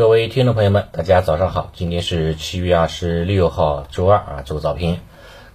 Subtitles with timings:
[0.00, 4.98] 各位听众朋友们，大家早上好，今天是七月二十六号，周二啊，周早评。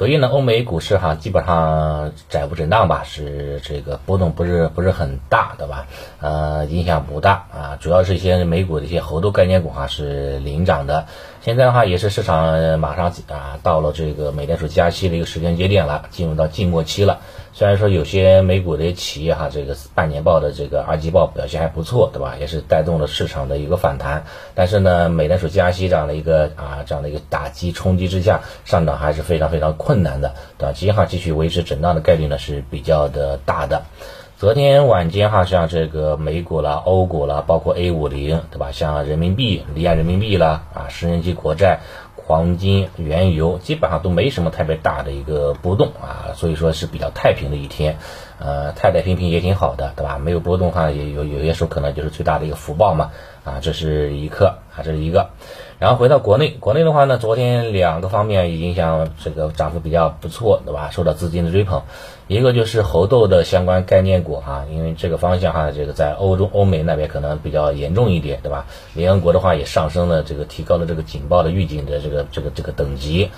[0.00, 5.88] 隔夜呢，欧美股市哈基本上窄幅震荡吧，是这个波动不是不是很大，对吧？
[6.22, 11.04] 呃，影响不大啊，主要是一些美股的一些猴头概念股哈是领涨的。
[11.42, 17.20] 现在的话也是市场马上啊到了这个美联储加息的一个时间节点了，进入到静默期了。
[17.52, 22.36] 虽然说有些美股的企业哈这个半年报的这个二季报表现还不错，对吧？
[22.40, 24.24] 也是带动了市场的一个反弹。
[24.54, 30.36] 但是呢，美联储加息这样的一个啊这样的一个打击冲击之下，上涨还是非常非常困困难的。
[30.56, 33.82] 短期哈继续维持震荡的概率呢是比较的大的。
[34.38, 38.70] 昨天晚间哈，像这个美股啦、欧股啦，包括 A 五零，对吧？
[38.70, 41.80] 像人民币、离岸人民币啦，啊，十年期国债、
[42.14, 47.96] 黄金、原油，基本上都没什么特别大的一个波动啊，所以说是比较太平的一天，
[48.38, 50.18] 呃，太太平平也挺好的，对吧？
[50.18, 53.10] 没有波动哈，也有有些时候可能就是最大的一个福报嘛，
[53.44, 55.30] 啊，这是一个啊，这是一个。
[55.78, 60.90] 然后回到国内，国内的话呢，昨天两个方面影响这个涨幅比较不错，对吧？
[60.92, 61.82] 受到资金的追捧，
[62.28, 68.66] 一个就是猴痘的相关概念股啊，因为这个方向哈，这个在欧洲、欧美那边可能比较严重一点，对吧？
[68.94, 73.30] 联合国的话也上升了这个提高了这个警报的预警的这个这个这个等级。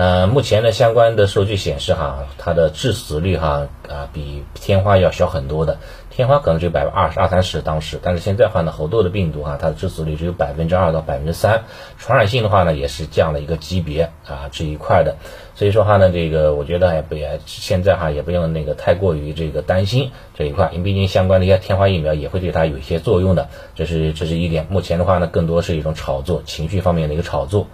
[0.00, 5.76] 呃，目前的相关的数据显示哈，它的致死率哈啊比天花要小很多的，
[6.08, 11.64] 天花可能只有百分之二十二三十当时，但是现在话呢，猴痘的病毒哈，它的致死率只有百分之二到百分之三，
[11.98, 15.16] 传染性的话呢也是降了一个级别啊这一块的，
[15.54, 24.66] 所以说话呢，这个我觉得也不也现在哈也不用那个太过于这个担心这一块，因为毕竟相关的一些天花疫苗也会对它有一些作用的，这是这是一点。
[24.70, 27.66] 目前的话呢，更多是一种炒作情绪方面的一个炒作。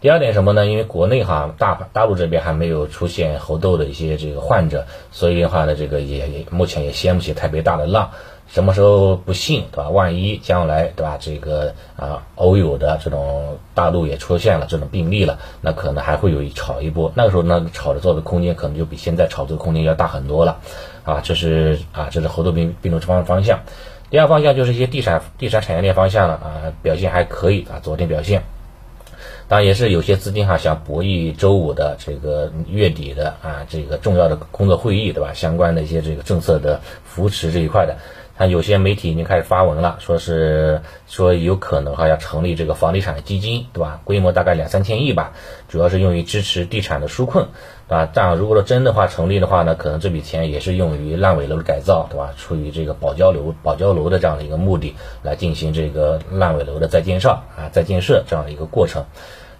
[0.00, 0.66] 第二点什么呢？
[0.66, 8.10] 因为国内哈大大陆这边还没有出现猴痘的一些这个患者，所以的话呢，这个也也目前也掀不起特别大的浪。
[8.46, 9.90] 什么时候不幸对吧？
[9.90, 11.18] 万一将来对吧？
[11.20, 17.12] 这个啊偶有的这种大陆也出现了这种病例了，那可能还会有一炒一波。
[17.14, 20.60] 那个时候呢，炒的做的空间可能就比现在炒作空间要大很多了。
[21.04, 23.60] 啊，这是啊这是猴痘病病毒方方向。
[24.10, 28.44] 第二方向就是一些地产地产产业链方向了啊，表现还可以啊，昨天表现。
[29.48, 35.32] 当然也是有些资金哈想博弈周五的这个月底的啊这个重要的工作会议对吧？
[35.32, 37.96] 相关的一些这个政策的扶持这一块的，
[38.38, 44.00] 那有些媒体已经开始发文了，说是说有可能哈要成立这个房地产基金对吧？
[44.04, 45.32] 规模大概两三千亿吧，
[45.68, 47.48] 主要是用于支持地产的纾困，
[47.88, 48.08] 对吧？
[48.12, 52.32] 这样如果说真的话成立的话呢，可能这笔钱也是用于烂尾楼的改造对吧？
[52.36, 59.04] 出于这个保交楼保交楼的这样的一个目的来进行这个烂尾楼的再建设啊再建设这样的一个过程。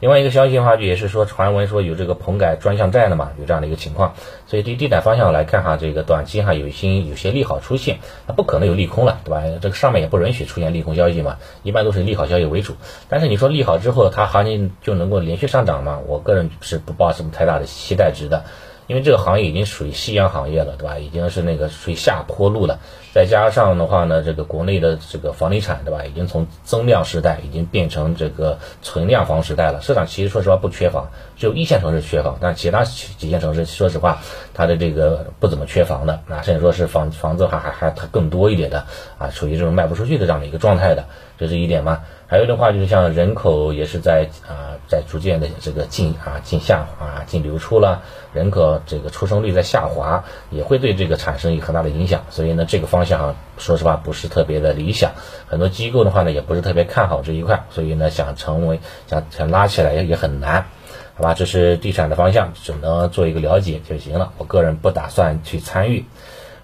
[0.00, 4.14] 另外一个消息的话，就也是说传闻说有这个棚改专项债的嘛，有这样的一个情况。
[4.47, 9.42] 所以对地产方向来看哈，这个短期哈有一些有些利好出现，那不可能有利空了，对吧？
[9.60, 12.75] 这个上面也不允许出现利空消息嘛，一般都是利好消息为主。
[13.09, 15.98] 但是你说利好之后，它行情就能够连续上涨吗？
[16.06, 18.44] 我个人是不抱什么太大的期待值的。
[18.88, 20.99] 因为这个行业已经属于夕阳行业了，对吧？
[20.99, 22.81] 已经是那个属于下坡路了。
[23.15, 26.04] 再加上的话呢，这个国内的这个房地产，对吧？
[26.04, 29.81] 已经从增量时代已经变成这个存量房时代了。
[29.82, 34.22] 市场其实说实话不缺房，只有一线城市缺房，但其他几线城市说实话，
[34.54, 38.87] 它的这个不怎么缺房的啊，甚至说是房房子还还还它更多一点的
[39.19, 41.04] 啊，处于这种卖不出去的这样的一个状态的，
[41.38, 42.00] 这是一点嘛。
[42.26, 48.03] 还有的话就是像人口也是在啊在逐渐的这个进啊进下滑啊进流出了，
[48.34, 52.25] 人口这个出生率在下滑，也会对这个产生一个很大的影响。
[52.28, 55.12] 所以呢，这个方向说实话不是特别的理想，
[55.47, 60.66] 很多机构的话呢也不是特别看好这一块，所以呢想成为想想拉起来也也很难，
[61.15, 61.32] 好吧？
[61.32, 64.32] 这是地产的方向，只能做一个了解就行了。
[64.37, 66.04] 我个人不打算去参与。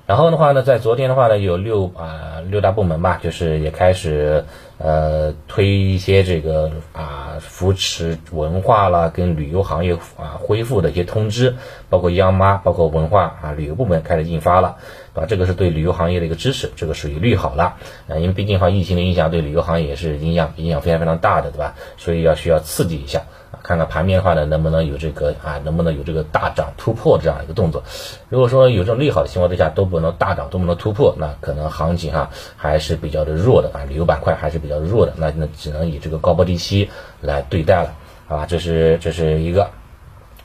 [0.06, 4.44] 然后的话呢，在昨天的话呢，有六啊六大部门吧，就是也开始
[4.78, 11.54] 呃推一些这个啊扶持文化啦跟旅游行业啊恢复的一些通知，
[11.88, 14.76] 包括央妈，包括文化啊旅游部门开始印发了，
[15.14, 15.26] 对吧？
[15.28, 17.76] 这个是对旅游行业的一个支持，这个属于利好了。
[18.08, 21.74] 啊，因为毕竟话疫情的影响对旅游行业也是影响影响非常非常大的，对吧？
[21.96, 23.22] 所以要需要刺激一下。
[23.62, 27.82] 看看盘面的话呢，能不能有这个啊，能不能有这个大涨突破这样一个动作？
[28.28, 36.88] 如果说有这种利好的情况之下都不能大涨，都不能突破，那可能行情哈还是比较的弱的啊，旅游板块还是比较弱的，那那只能以这个高波低吸
[37.20, 37.94] 来对待了，
[38.26, 38.46] 好吧？
[38.46, 39.68] 这是这是一个，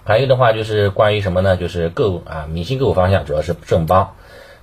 [0.04, 1.56] 还有的话就是关于什么呢？
[1.56, 4.16] 就是个股啊，明星个股方向主要是正邦，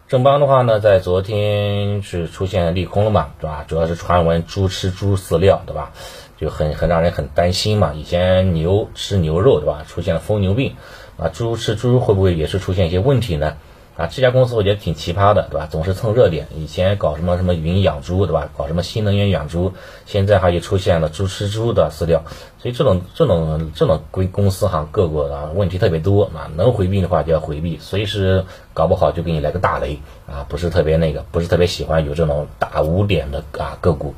[0.08, 3.64] 正邦的话呢，在昨天是出现利空了嘛，对吧？
[3.66, 5.92] 主要是传闻猪吃猪饲料，对吧？
[6.38, 9.86] 就很很让人很担心嘛，以前牛吃牛肉对吧？
[9.88, 10.76] 出现了疯牛病，
[11.16, 13.56] 啊，猪吃猪会不会也是出现一些问题呢？
[13.96, 15.66] 啊，这家公司我觉得挺奇葩的，对吧？
[15.70, 18.50] 总是蹭热点，以前搞什么什么云养猪，对吧？
[18.54, 19.72] 搞什么新能源养猪，
[20.04, 22.22] 现在哈又出现了猪吃猪的饲料，
[22.58, 28.44] 所以这种这种这种规公司哈，个个的问题特别多啊，能回避的话就要回避，随时
[28.74, 34.14] 搞不好就给你来个大雷啊，不是特别那个，不是特别喜欢有这种大污点的啊个股，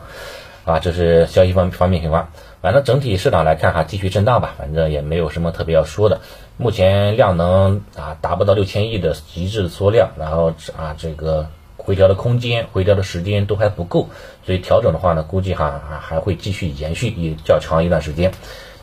[0.65, 2.29] 啊，这是消息方方面情况。
[2.61, 6.21] 反正整体市场来看哈，继续震荡吧，反正也没有什么特别要说的。
[6.57, 14.09] 目前量能啊达不到六千亿的极致缩量，然后啊这个回调的空间、回调的时间都还不够，
[14.45, 18.33] 所以调整的话呢，估计哈啊还会继续延续一较长一段时间，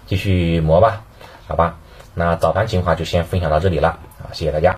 [0.07, 1.03] 继续磨吧，
[1.47, 1.77] 好吧。
[2.13, 3.89] 那早盘情况就先分享到这里了
[4.23, 4.73] 啊，谢谢大家。